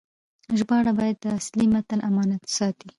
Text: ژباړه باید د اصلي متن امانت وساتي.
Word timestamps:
ژباړه 0.59 0.91
باید 0.99 1.17
د 1.21 1.25
اصلي 1.39 1.65
متن 1.73 1.99
امانت 2.09 2.41
وساتي. 2.45 2.89